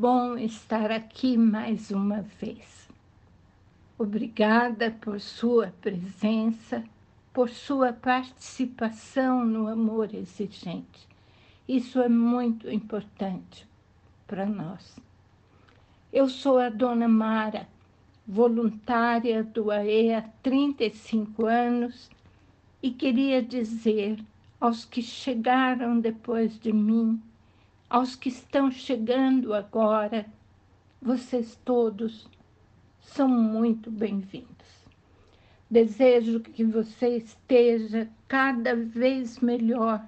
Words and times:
bom 0.00 0.38
estar 0.38 0.90
aqui 0.90 1.36
mais 1.36 1.90
uma 1.90 2.22
vez. 2.22 2.88
Obrigada 3.98 4.90
por 4.90 5.20
sua 5.20 5.74
presença, 5.82 6.82
por 7.34 7.50
sua 7.50 7.92
participação 7.92 9.44
no 9.44 9.68
amor 9.68 10.14
exigente. 10.14 11.06
Isso 11.68 12.00
é 12.00 12.08
muito 12.08 12.70
importante 12.70 13.68
para 14.26 14.46
nós. 14.46 14.98
Eu 16.10 16.30
sou 16.30 16.56
a 16.56 16.70
dona 16.70 17.06
Mara, 17.06 17.68
voluntária 18.26 19.44
do 19.44 19.70
AE 19.70 20.14
há 20.14 20.22
35 20.42 21.44
anos 21.44 22.08
e 22.82 22.90
queria 22.90 23.42
dizer 23.42 24.18
aos 24.58 24.82
que 24.86 25.02
chegaram 25.02 26.00
depois 26.00 26.58
de 26.58 26.72
mim, 26.72 27.20
aos 27.90 28.14
que 28.14 28.28
estão 28.28 28.70
chegando 28.70 29.52
agora, 29.52 30.24
vocês 31.02 31.58
todos 31.64 32.28
são 33.00 33.28
muito 33.28 33.90
bem-vindos. 33.90 34.46
Desejo 35.68 36.38
que 36.38 36.62
você 36.62 37.16
esteja 37.16 38.08
cada 38.28 38.76
vez 38.76 39.40
melhor 39.40 40.06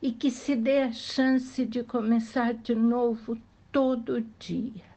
e 0.00 0.10
que 0.10 0.32
se 0.32 0.56
dê 0.56 0.82
a 0.82 0.92
chance 0.92 1.64
de 1.64 1.84
começar 1.84 2.54
de 2.54 2.74
novo 2.74 3.38
todo 3.70 4.26
dia. 4.40 4.92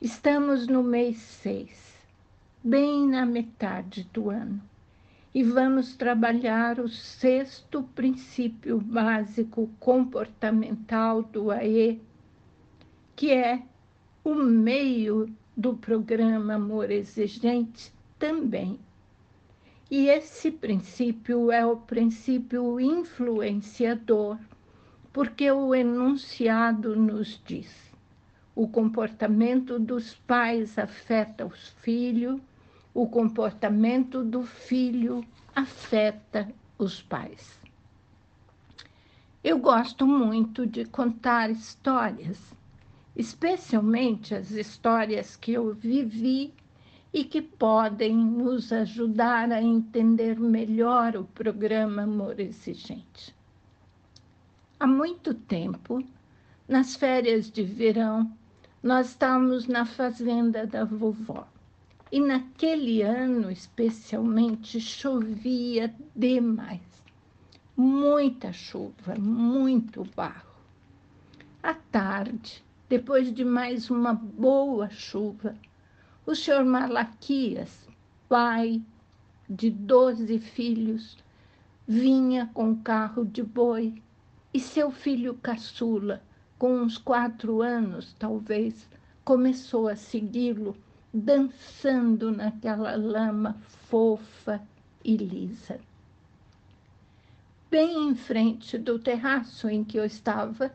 Estamos 0.00 0.66
no 0.66 0.82
mês 0.82 1.18
6, 1.18 1.96
bem 2.62 3.06
na 3.06 3.24
metade 3.24 4.02
do 4.12 4.30
ano, 4.30 4.60
e 5.34 5.42
vamos 5.42 5.96
trabalhar 5.96 6.78
o 6.78 6.88
sexto 6.88 7.82
princípio 7.94 8.78
básico 8.78 9.70
comportamental 9.80 11.22
do 11.22 11.50
AE, 11.50 12.00
que 13.16 13.32
é 13.32 13.62
o 14.24 14.34
meio 14.34 15.34
do 15.56 15.74
programa 15.74 16.54
Amor 16.54 16.90
Exigente 16.90 17.92
também. 18.18 18.78
E 19.90 20.08
esse 20.08 20.50
princípio 20.50 21.50
é 21.50 21.64
o 21.64 21.76
princípio 21.76 22.78
influenciador, 22.80 24.38
porque 25.12 25.50
o 25.50 25.74
enunciado 25.74 26.96
nos 26.96 27.40
diz 27.44 27.92
o 28.54 28.68
comportamento 28.68 29.78
dos 29.78 30.14
pais 30.14 30.78
afeta 30.78 31.46
os 31.46 31.70
filhos, 31.80 32.40
o 32.94 33.06
comportamento 33.06 34.22
do 34.22 34.42
filho 34.42 35.24
afeta 35.54 36.48
os 36.78 37.00
pais. 37.00 37.58
Eu 39.42 39.58
gosto 39.58 40.06
muito 40.06 40.66
de 40.66 40.84
contar 40.84 41.50
histórias, 41.50 42.38
especialmente 43.16 44.34
as 44.34 44.50
histórias 44.50 45.36
que 45.36 45.52
eu 45.52 45.74
vivi 45.74 46.54
e 47.12 47.24
que 47.24 47.42
podem 47.42 48.16
nos 48.16 48.72
ajudar 48.72 49.50
a 49.50 49.60
entender 49.60 50.38
melhor 50.38 51.16
o 51.16 51.24
programa 51.24 52.02
Amor 52.02 52.40
Exigente. 52.40 53.34
Há 54.78 54.86
muito 54.86 55.34
tempo, 55.34 56.02
nas 56.66 56.96
férias 56.96 57.50
de 57.50 57.62
verão, 57.62 58.32
nós 58.82 59.10
estávamos 59.10 59.66
na 59.66 59.84
fazenda 59.84 60.66
da 60.66 60.84
vovó. 60.84 61.46
E 62.12 62.20
naquele 62.20 63.00
ano, 63.00 63.50
especialmente, 63.50 64.78
chovia 64.78 65.94
demais. 66.14 66.82
Muita 67.74 68.52
chuva, 68.52 69.14
muito 69.18 70.04
barro. 70.14 70.52
À 71.62 71.72
tarde, 71.72 72.62
depois 72.86 73.32
de 73.32 73.46
mais 73.46 73.88
uma 73.88 74.12
boa 74.12 74.90
chuva, 74.90 75.56
o 76.26 76.34
senhor 76.34 76.66
Malaquias, 76.66 77.88
pai 78.28 78.82
de 79.48 79.70
doze 79.70 80.38
filhos, 80.38 81.16
vinha 81.88 82.50
com 82.52 82.76
carro 82.76 83.24
de 83.24 83.42
boi 83.42 84.02
e 84.52 84.60
seu 84.60 84.90
filho 84.90 85.32
caçula, 85.36 86.22
com 86.58 86.74
uns 86.74 86.98
quatro 86.98 87.62
anos, 87.62 88.14
talvez, 88.18 88.86
começou 89.24 89.88
a 89.88 89.96
segui-lo, 89.96 90.76
dançando 91.12 92.30
naquela 92.30 92.96
lama 92.96 93.56
fofa 93.88 94.62
e 95.04 95.16
lisa. 95.16 95.78
Bem 97.70 98.08
em 98.08 98.14
frente 98.14 98.78
do 98.78 98.98
terraço 98.98 99.68
em 99.68 99.84
que 99.84 99.98
eu 99.98 100.04
estava, 100.04 100.72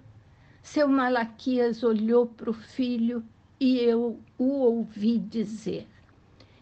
seu 0.62 0.88
Malaquias 0.88 1.84
olhou 1.84 2.26
para 2.28 2.50
o 2.50 2.54
filho 2.54 3.24
e 3.60 3.78
eu 3.78 4.20
o 4.38 4.60
ouvi 4.60 5.18
dizer: 5.18 5.88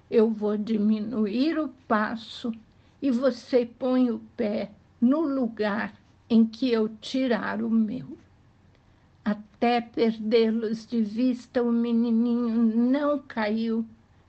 Eu 0.10 0.30
vou 0.30 0.58
diminuir 0.58 1.58
o 1.58 1.70
passo 1.88 2.52
e 3.02 3.12
você 3.12 3.66
põe 3.66 4.12
o 4.12 4.20
pé 4.38 4.72
no 5.02 5.22
lugar 5.22 5.94
em 6.30 6.46
que 6.46 6.72
eu 6.72 6.90
tirar 7.00 7.62
o 7.62 7.70
meu. 7.70 8.18
Até 9.26 9.82
perdê-los 9.82 10.86
de 10.86 11.02
vista, 11.02 11.64
o 11.64 11.72
menininho 11.72 12.64
não 12.64 13.18
caiu, 13.18 13.84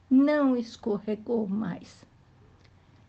não 0.08 0.56
escorregou 0.56 1.46
mais. 1.46 2.06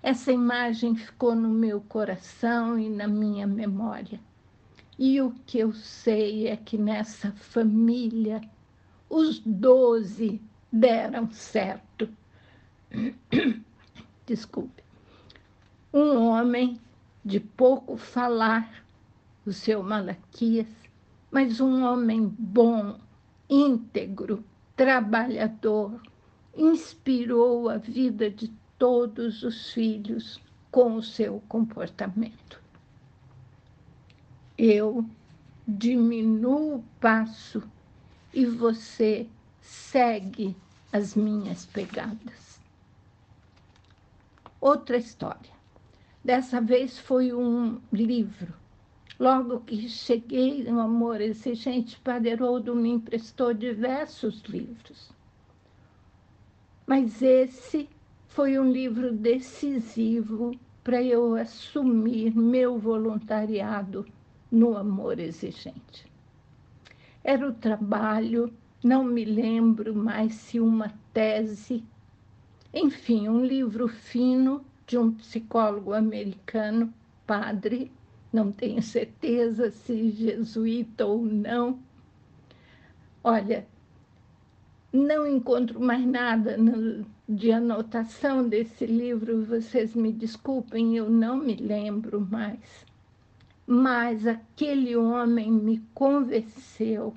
Essa 0.03 0.33
imagem 0.33 0.97
ficou 0.97 1.33
no 1.33 1.47
meu 1.47 1.79
coração 1.79 2.77
e 2.77 2.89
na 2.89 3.07
minha 3.07 3.47
memória. 3.47 4.19
E 4.99 5.21
o 5.21 5.31
que 5.45 5.59
eu 5.59 5.71
sei 5.71 6.47
é 6.47 6.57
que 6.57 6.77
nessa 6.77 7.31
família 7.31 8.41
os 9.09 9.39
doze 9.39 10.41
deram 10.69 11.31
certo. 11.31 12.09
Desculpe. 14.25 14.83
Um 15.93 16.17
homem 16.17 16.81
de 17.23 17.39
pouco 17.39 17.95
falar, 17.95 18.83
o 19.45 19.53
seu 19.53 19.81
Malaquias, 19.81 20.67
mas 21.31 21.59
um 21.59 21.83
homem 21.83 22.27
bom, 22.37 22.97
íntegro, 23.49 24.43
trabalhador, 24.75 26.01
inspirou 26.55 27.69
a 27.69 27.77
vida 27.77 28.29
de 28.29 28.51
todos 28.77 29.43
os 29.43 29.71
filhos 29.71 30.39
com 30.71 30.95
o 30.95 31.03
seu 31.03 31.41
comportamento. 31.47 32.61
Eu 34.57 35.05
diminuo 35.67 36.77
o 36.77 36.83
passo 36.99 37.61
e 38.33 38.45
você 38.45 39.27
segue 39.61 40.55
as 40.91 41.15
minhas 41.15 41.65
pegadas. 41.65 42.59
Outra 44.59 44.97
história. 44.97 45.57
Dessa 46.23 46.59
vez 46.59 46.97
foi 46.97 47.33
um 47.33 47.79
livro 47.91 48.53
Logo 49.19 49.61
que 49.61 49.89
cheguei 49.89 50.63
no 50.63 50.79
amor 50.79 51.21
exigente, 51.21 51.99
Padre 52.01 52.33
Haroldo 52.33 52.75
me 52.75 52.89
emprestou 52.89 53.51
diversos 53.51 54.43
livros. 54.43 55.11
Mas 56.85 57.21
esse 57.23 57.89
foi 58.27 58.59
um 58.59 58.71
livro 58.71 59.11
decisivo 59.11 60.51
para 60.83 61.01
eu 61.01 61.35
assumir 61.35 62.35
meu 62.35 62.77
voluntariado 62.77 64.05
no 64.51 64.77
amor 64.77 65.19
exigente. 65.19 66.05
Era 67.23 67.49
o 67.49 67.53
trabalho, 67.53 68.53
não 68.83 69.03
me 69.03 69.25
lembro 69.25 69.95
mais 69.95 70.35
se 70.35 70.59
uma 70.59 70.93
tese, 71.11 71.83
enfim, 72.71 73.27
um 73.27 73.43
livro 73.43 73.87
fino 73.87 74.63
de 74.85 74.97
um 74.97 75.11
psicólogo 75.11 75.91
americano, 75.91 76.93
padre, 77.25 77.91
não 78.37 78.51
tenho 78.51 78.83
certeza 78.83 79.71
se 79.71 80.11
jesuíta 80.11 81.07
ou 81.07 81.25
não. 81.25 81.79
Olha, 83.23 83.65
não 84.93 85.25
encontro 85.25 85.79
mais 85.79 86.05
nada 86.05 86.55
no, 86.55 87.03
de 87.27 87.51
anotação 87.51 88.47
desse 88.47 88.85
livro, 88.85 89.43
vocês 89.43 89.95
me 89.95 90.11
desculpem, 90.11 90.95
eu 90.95 91.09
não 91.09 91.37
me 91.37 91.55
lembro 91.55 92.21
mais. 92.21 92.85
Mas 93.65 94.27
aquele 94.27 94.95
homem 94.95 95.51
me 95.51 95.79
convenceu 95.95 97.15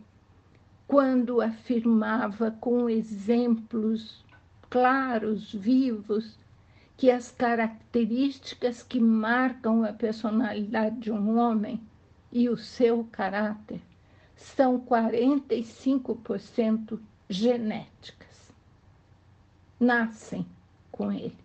quando 0.89 1.43
afirmava 1.43 2.51
com 2.51 2.89
exemplos 2.89 4.25
claros, 4.71 5.53
vivos, 5.53 6.39
que 7.01 7.11
as 7.11 7.31
características 7.31 8.83
que 8.83 9.01
marcam 9.01 9.85
a 9.85 9.91
personalidade 9.91 11.01
de 11.01 11.11
um 11.11 11.39
homem 11.39 11.81
e 12.31 12.47
o 12.47 12.59
seu 12.59 13.09
caráter 13.11 13.81
são 14.37 14.79
45% 14.79 17.01
genéticas. 17.27 18.53
Nascem 19.81 20.45
com 20.93 21.11
ele. 21.11 21.39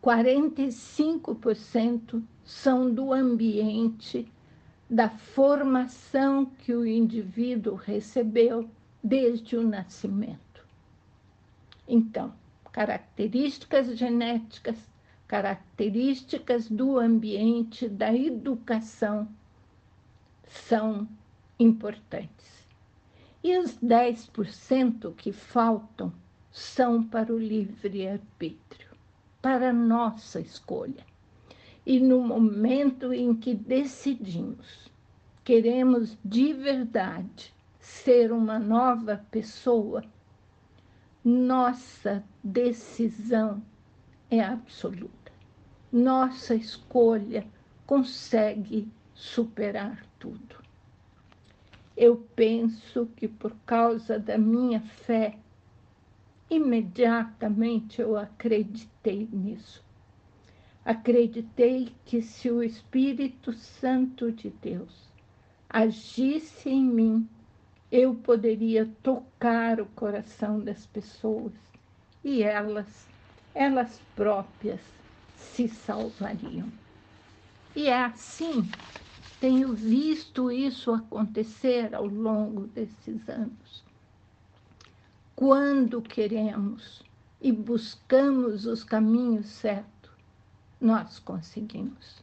45% 0.00 2.22
são 2.44 2.94
do 2.94 3.12
ambiente 3.12 4.32
da 4.88 5.08
formação 5.08 6.46
que 6.46 6.72
o 6.72 6.86
indivíduo 6.86 7.74
recebeu 7.74 8.70
desde 9.02 9.56
o 9.56 9.66
nascimento. 9.66 10.64
Então, 11.88 12.32
características 12.72 13.96
genéticas, 13.96 14.76
características 15.26 16.68
do 16.68 16.98
ambiente, 16.98 17.88
da 17.88 18.14
educação 18.14 19.28
são 20.46 21.08
importantes. 21.58 22.66
E 23.42 23.56
os 23.58 23.78
10% 23.78 25.14
que 25.14 25.32
faltam 25.32 26.12
são 26.50 27.02
para 27.02 27.32
o 27.32 27.38
livre-arbítrio, 27.38 28.88
para 29.40 29.70
a 29.70 29.72
nossa 29.72 30.40
escolha. 30.40 31.06
E 31.86 32.00
no 32.00 32.20
momento 32.20 33.12
em 33.12 33.34
que 33.34 33.54
decidimos, 33.54 34.90
queremos 35.44 36.18
de 36.24 36.52
verdade 36.52 37.54
ser 37.80 38.32
uma 38.32 38.58
nova 38.58 39.24
pessoa, 39.30 40.04
nossa 41.28 42.24
decisão 42.42 43.62
é 44.30 44.40
absoluta. 44.40 45.30
Nossa 45.92 46.54
escolha 46.54 47.46
consegue 47.86 48.88
superar 49.12 50.06
tudo. 50.18 50.56
Eu 51.94 52.16
penso 52.34 53.10
que 53.14 53.28
por 53.28 53.54
causa 53.66 54.18
da 54.18 54.38
minha 54.38 54.80
fé, 54.80 55.36
imediatamente 56.48 58.00
eu 58.00 58.16
acreditei 58.16 59.28
nisso. 59.30 59.84
Acreditei 60.82 61.92
que 62.06 62.22
se 62.22 62.50
o 62.50 62.62
Espírito 62.62 63.52
Santo 63.52 64.32
de 64.32 64.48
Deus 64.48 65.12
agisse 65.68 66.70
em 66.70 66.84
mim, 66.84 67.28
eu 67.90 68.14
poderia 68.14 68.86
tocar 69.02 69.80
o 69.80 69.86
coração 69.86 70.60
das 70.60 70.86
pessoas 70.86 71.52
e 72.22 72.42
elas, 72.42 73.06
elas 73.54 74.00
próprias, 74.14 74.80
se 75.36 75.68
salvariam. 75.68 76.70
E 77.74 77.86
é 77.86 78.04
assim, 78.04 78.68
tenho 79.40 79.72
visto 79.72 80.50
isso 80.50 80.92
acontecer 80.92 81.94
ao 81.94 82.06
longo 82.06 82.66
desses 82.68 83.28
anos 83.28 83.88
quando 85.38 86.02
queremos 86.02 87.00
e 87.40 87.52
buscamos 87.52 88.66
os 88.66 88.82
caminhos 88.82 89.46
certos, 89.46 90.10
nós 90.80 91.20
conseguimos. 91.20 92.20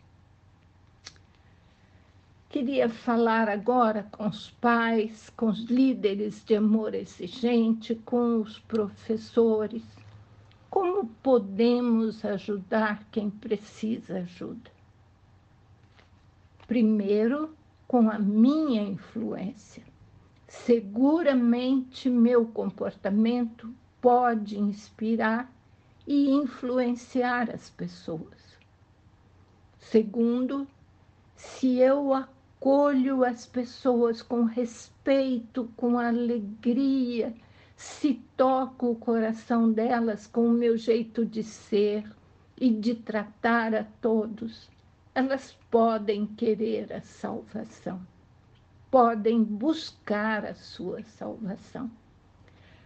Queria 2.55 2.87
falar 2.87 3.49
agora 3.49 4.07
com 4.09 4.29
os 4.29 4.49
pais, 4.49 5.29
com 5.35 5.47
os 5.47 5.65
líderes 5.65 6.41
de 6.45 6.55
amor 6.55 6.95
exigente, 6.95 7.95
com 7.95 8.39
os 8.39 8.59
professores. 8.59 9.83
Como 10.69 11.05
podemos 11.21 12.23
ajudar 12.23 13.03
quem 13.11 13.29
precisa 13.29 14.19
ajuda? 14.19 14.71
Primeiro, 16.65 17.53
com 17.89 18.09
a 18.09 18.17
minha 18.17 18.83
influência 18.83 19.83
Seguramente 20.47 22.09
meu 22.09 22.45
comportamento 22.45 23.69
pode 23.99 24.57
inspirar 24.57 25.53
e 26.07 26.29
influenciar 26.31 27.49
as 27.53 27.69
pessoas. 27.69 28.57
Segundo, 29.77 30.65
se 31.35 31.79
eu 31.79 32.13
acolho 32.65 33.23
as 33.23 33.45
pessoas 33.45 34.23
com 34.23 34.43
respeito, 34.43 35.69
com 35.77 35.99
alegria, 35.99 37.31
se 37.75 38.15
toco 38.35 38.89
o 38.89 38.95
coração 38.95 39.71
delas 39.71 40.25
com 40.25 40.47
o 40.47 40.53
meu 40.53 40.75
jeito 40.75 41.23
de 41.23 41.43
ser 41.43 42.03
e 42.59 42.71
de 42.71 42.95
tratar 42.95 43.75
a 43.75 43.83
todos, 44.01 44.67
elas 45.13 45.55
podem 45.69 46.25
querer 46.25 46.91
a 46.91 47.01
salvação 47.01 48.01
podem 48.89 49.43
buscar 49.43 50.45
a 50.45 50.55
sua 50.55 51.03
salvação. 51.03 51.91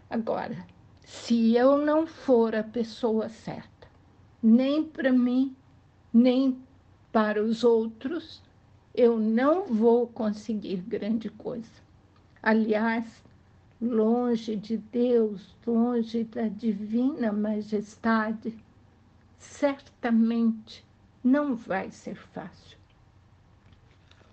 Agora, 0.10 0.66
se 1.06 1.56
eu 1.56 1.78
não 1.78 2.08
for 2.08 2.56
a 2.56 2.64
pessoa 2.64 3.30
certa, 3.30 3.88
nem 4.42 4.84
para 4.84 5.12
mim, 5.12 5.56
nem 6.12 6.60
para 7.12 7.44
os 7.44 7.64
outros, 7.64 8.42
eu 9.00 9.18
não 9.18 9.66
vou 9.66 10.08
conseguir 10.08 10.76
grande 10.82 11.30
coisa. 11.30 11.72
Aliás, 12.44 13.24
longe 13.82 14.58
de 14.58 14.76
Deus, 14.76 15.56
longe 15.66 16.26
da 16.26 16.50
divina 16.50 17.32
majestade, 17.32 18.54
certamente 19.38 20.86
não 21.24 21.56
vai 21.56 21.90
ser 21.92 22.16
fácil. 22.16 22.78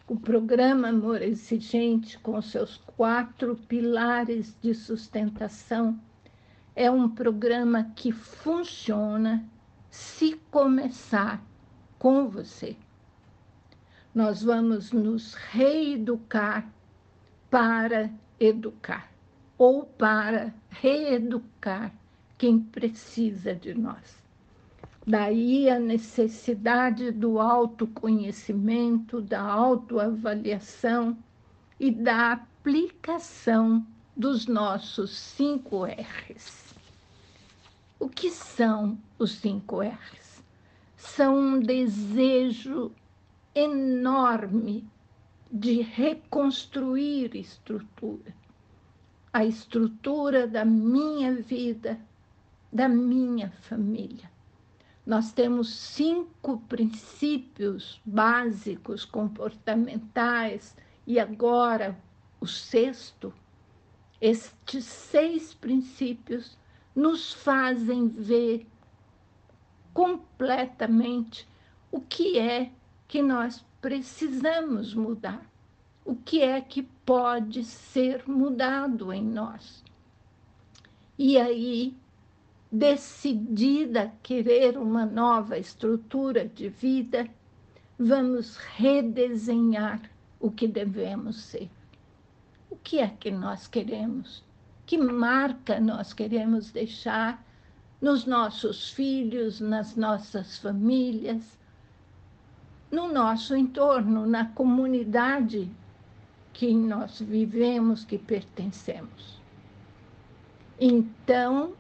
O 0.09 0.19
programa 0.19 0.89
Amor 0.89 1.23
Exigente, 1.23 2.19
com 2.19 2.43
seus 2.43 2.77
quatro 2.77 3.55
pilares 3.55 4.53
de 4.61 4.75
sustentação, 4.75 5.97
é 6.75 6.91
um 6.91 7.09
programa 7.09 7.93
que 7.95 8.11
funciona 8.11 9.49
se 9.89 10.35
começar 10.51 11.41
com 12.01 12.29
você. 12.29 12.77
Nós 14.17 14.43
vamos 14.43 14.93
nos 14.93 15.35
reeducar 15.35 16.67
para 17.51 18.11
educar 18.41 19.13
ou 19.59 19.85
para 19.85 20.55
reeducar 20.71 21.93
quem 22.39 22.59
precisa 22.59 23.55
de 23.55 23.75
nós. 23.75 24.17
Daí 25.07 25.69
a 25.69 25.79
necessidade 25.79 27.11
do 27.11 27.39
autoconhecimento, 27.39 29.21
da 29.21 29.43
autoavaliação 29.43 31.15
e 31.79 31.91
da 31.91 32.33
aplicação 32.33 33.87
dos 34.17 34.47
nossos 34.47 35.11
cinco 35.11 35.85
R's. 35.85 36.75
O 38.01 38.09
que 38.09 38.31
são 38.31 38.97
os 39.19 39.33
cinco 39.33 39.83
R's? 39.83 40.43
São 40.97 41.37
um 41.37 41.61
desejo 41.61 42.91
enorme 43.57 44.89
de 45.51 45.83
reconstruir 45.83 47.35
estrutura, 47.35 48.33
a 49.33 49.45
estrutura 49.45 50.47
da 50.47 50.65
minha 50.65 51.35
vida, 51.35 51.99
da 52.73 52.89
minha 52.89 53.51
família 53.63 54.31
nós 55.07 55.31
temos 55.31 55.73
cinco 55.73 56.59
princípios 56.69 58.01
básicos 58.05 59.05
comportamentais 59.05 60.77
e 61.07 61.21
agora 61.21 61.97
o 62.41 62.47
sexto. 62.47 63.33
Estes 64.21 64.85
seis 64.85 65.55
princípios 65.55 66.59
nos 66.93 67.33
fazem 67.33 68.09
ver 68.09 68.67
completamente 69.95 71.49
o 71.93 72.01
que 72.01 72.37
é 72.37 72.73
que 73.09 73.23
nós 73.23 73.65
precisamos 73.81 74.95
mudar, 74.95 75.45
o 76.05 76.15
que 76.15 76.43
é 76.43 76.61
que 76.61 76.83
pode 76.83 77.65
ser 77.65 78.29
mudado 78.29 79.13
em 79.13 79.25
nós. 79.25 79.85
E 81.19 81.39
aí 81.39 81.97
decidida 82.71 84.03
a 84.03 84.09
querer 84.23 84.77
uma 84.77 85.07
nova 85.07 85.57
estrutura 85.57 86.47
de 86.47 86.69
vida, 86.69 87.29
vamos 87.99 88.57
redesenhar 88.57 90.03
o 90.41 90.51
que 90.51 90.67
devemos 90.67 91.41
ser. 91.41 91.71
O 92.71 92.77
que 92.77 92.99
é 92.99 93.09
que 93.09 93.31
nós 93.31 93.67
queremos? 93.67 94.45
Que 94.85 94.99
marca 94.99 95.81
nós 95.81 96.13
queremos 96.13 96.71
deixar 96.71 97.45
nos 98.01 98.27
nossos 98.27 98.91
filhos, 98.91 99.61
nas 99.61 99.97
nossas 99.97 100.59
famílias, 100.59 101.59
no 102.91 103.13
nosso 103.13 103.57
entorno, 103.57 104.27
na 104.27 104.47
comunidade 104.47 105.71
que 106.53 106.73
nós 106.73 107.21
vivemos, 107.21 108.05
que 108.05 108.17
pertencemos. 108.17 109.41
Então, 110.81 111.75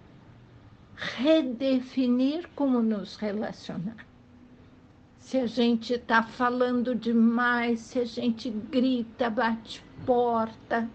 redefinir 0.96 2.48
como 2.54 2.80
nos 2.80 3.16
relacionar. 3.16 4.06
Se 5.18 5.38
a 5.38 5.46
gente 5.46 5.94
está 5.94 6.22
falando 6.22 6.94
demais, 6.94 7.80
se 7.80 7.98
a 7.98 8.04
gente 8.04 8.50
grita, 8.50 9.28
bate 9.28 9.84
porta, 10.04 10.88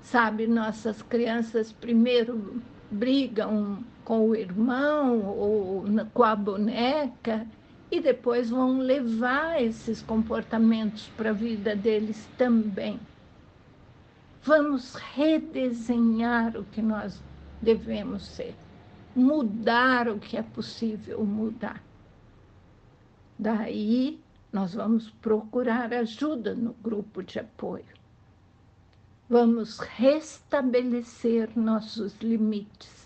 sabe? 0.00 0.46
Nossas 0.46 1.02
crianças 1.02 1.72
primeiro 1.72 2.62
brigam 2.90 3.84
com 4.04 4.28
o 4.28 4.36
irmão 4.36 5.20
ou 5.20 5.84
com 6.12 6.22
a 6.22 6.36
boneca 6.36 7.46
e 7.92 8.00
depois 8.00 8.48
vão 8.48 8.78
levar 8.78 9.62
esses 9.62 10.00
comportamentos 10.00 11.08
para 11.14 11.28
a 11.28 11.34
vida 11.34 11.76
deles 11.76 12.26
também. 12.38 12.98
Vamos 14.42 14.94
redesenhar 14.94 16.56
o 16.56 16.64
que 16.64 16.80
nós 16.80 17.22
devemos 17.60 18.24
ser, 18.24 18.56
mudar 19.14 20.08
o 20.08 20.18
que 20.18 20.38
é 20.38 20.42
possível 20.42 21.22
mudar. 21.22 21.82
Daí, 23.38 24.18
nós 24.50 24.72
vamos 24.72 25.10
procurar 25.10 25.92
ajuda 25.92 26.54
no 26.54 26.72
grupo 26.72 27.22
de 27.22 27.40
apoio. 27.40 27.84
Vamos 29.28 29.78
restabelecer 29.80 31.50
nossos 31.54 32.16
limites. 32.22 33.01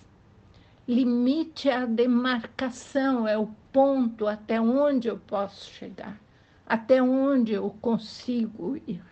Limite 0.89 1.69
é 1.69 1.77
a 1.77 1.85
demarcação, 1.85 3.27
é 3.27 3.37
o 3.37 3.49
ponto 3.73 4.27
até 4.27 4.61
onde 4.61 5.09
eu 5.09 5.19
posso 5.19 5.69
chegar, 5.71 6.21
até 6.65 7.03
onde 7.03 7.53
eu 7.53 7.71
consigo 7.81 8.77
ir. 8.87 9.03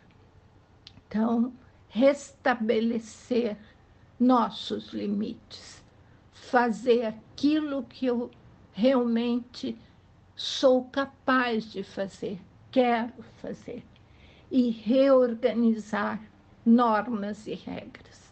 Então, 1.07 1.53
restabelecer 1.89 3.57
nossos 4.19 4.93
limites, 4.93 5.83
fazer 6.33 7.07
aquilo 7.07 7.83
que 7.83 8.07
eu 8.07 8.31
realmente 8.73 9.77
sou 10.37 10.85
capaz 10.85 11.73
de 11.73 11.83
fazer, 11.83 12.41
quero 12.71 13.13
fazer, 13.41 13.85
e 14.51 14.71
reorganizar 14.71 16.21
normas 16.65 17.47
e 17.47 17.55
regras. 17.55 18.24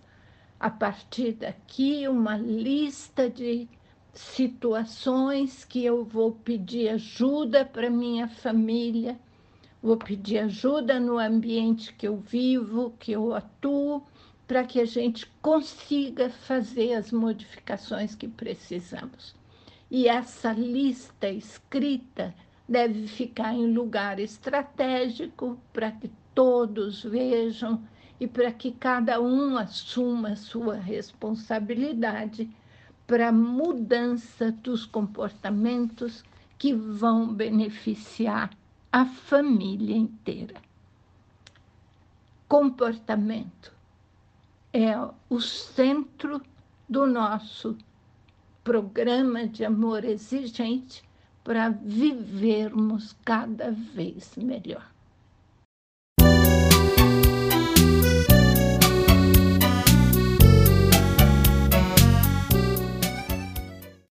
A 0.62 0.70
partir 0.70 1.32
daqui, 1.32 2.06
uma 2.06 2.36
lista 2.36 3.28
de 3.28 3.68
situações 4.14 5.64
que 5.64 5.84
eu 5.84 6.04
vou 6.04 6.30
pedir 6.30 6.90
ajuda 6.90 7.64
para 7.64 7.90
minha 7.90 8.28
família, 8.28 9.18
vou 9.82 9.96
pedir 9.96 10.38
ajuda 10.38 11.00
no 11.00 11.18
ambiente 11.18 11.92
que 11.92 12.06
eu 12.06 12.16
vivo, 12.16 12.94
que 13.00 13.10
eu 13.10 13.34
atuo, 13.34 14.04
para 14.46 14.62
que 14.62 14.80
a 14.80 14.84
gente 14.84 15.26
consiga 15.42 16.30
fazer 16.30 16.94
as 16.94 17.10
modificações 17.10 18.14
que 18.14 18.28
precisamos. 18.28 19.34
E 19.90 20.06
essa 20.06 20.52
lista 20.52 21.28
escrita 21.28 22.32
deve 22.68 23.08
ficar 23.08 23.52
em 23.52 23.66
lugar 23.66 24.20
estratégico 24.20 25.58
para 25.72 25.90
que 25.90 26.08
todos 26.32 27.02
vejam 27.02 27.82
e 28.22 28.26
para 28.28 28.52
que 28.52 28.70
cada 28.70 29.20
um 29.20 29.56
assuma 29.56 30.36
sua 30.36 30.76
responsabilidade 30.76 32.48
para 33.04 33.30
a 33.30 33.32
mudança 33.32 34.52
dos 34.52 34.86
comportamentos 34.86 36.22
que 36.56 36.72
vão 36.72 37.34
beneficiar 37.34 38.56
a 38.92 39.04
família 39.04 39.96
inteira. 39.96 40.54
Comportamento 42.46 43.74
é 44.72 44.92
o 45.28 45.40
centro 45.40 46.40
do 46.88 47.04
nosso 47.08 47.76
programa 48.62 49.48
de 49.48 49.64
amor 49.64 50.04
exigente 50.04 51.02
para 51.42 51.70
vivermos 51.70 53.16
cada 53.24 53.72
vez 53.72 54.36
melhor. 54.36 54.88